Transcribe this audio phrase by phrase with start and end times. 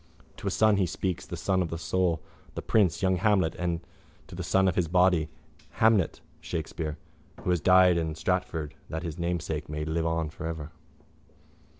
[0.37, 2.23] To a son he speaks, the son of his soul,
[2.55, 3.81] the prince, young Hamlet and
[4.25, 5.29] to the son of his body,
[5.73, 6.97] Hamnet Shakespeare,
[7.41, 10.71] who has died in Stratford that his namesake may live for ever.